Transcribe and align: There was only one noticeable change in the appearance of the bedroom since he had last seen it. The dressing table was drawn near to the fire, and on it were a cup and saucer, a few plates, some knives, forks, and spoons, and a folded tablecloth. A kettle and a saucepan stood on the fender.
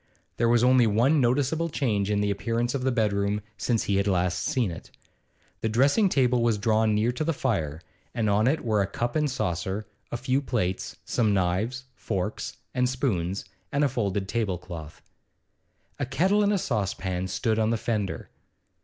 There 0.37 0.49
was 0.49 0.63
only 0.63 0.87
one 0.87 1.21
noticeable 1.21 1.69
change 1.69 2.09
in 2.09 2.21
the 2.21 2.31
appearance 2.31 2.73
of 2.73 2.81
the 2.81 2.91
bedroom 2.91 3.39
since 3.55 3.83
he 3.83 3.97
had 3.97 4.07
last 4.07 4.39
seen 4.39 4.71
it. 4.71 4.89
The 5.59 5.69
dressing 5.69 6.09
table 6.09 6.41
was 6.41 6.57
drawn 6.57 6.95
near 6.95 7.11
to 7.11 7.23
the 7.23 7.33
fire, 7.35 7.81
and 8.11 8.27
on 8.27 8.47
it 8.47 8.65
were 8.65 8.81
a 8.81 8.87
cup 8.87 9.15
and 9.15 9.29
saucer, 9.29 9.85
a 10.11 10.17
few 10.17 10.41
plates, 10.41 10.95
some 11.05 11.35
knives, 11.35 11.83
forks, 11.93 12.57
and 12.73 12.89
spoons, 12.89 13.45
and 13.71 13.83
a 13.83 13.87
folded 13.87 14.27
tablecloth. 14.27 15.03
A 15.99 16.07
kettle 16.07 16.41
and 16.41 16.51
a 16.51 16.57
saucepan 16.57 17.27
stood 17.27 17.59
on 17.59 17.69
the 17.69 17.77
fender. 17.77 18.31